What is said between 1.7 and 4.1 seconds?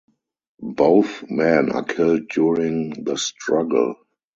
are killed during the struggle.